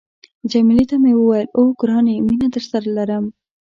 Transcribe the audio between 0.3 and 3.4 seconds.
جميله ته مې وویل، اوه، ګرانې مینه درسره لرم.